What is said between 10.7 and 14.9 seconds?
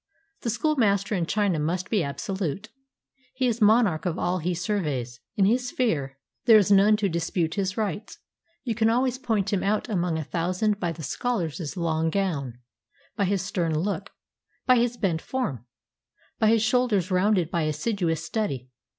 by the scholar's long gown, by his stern look, by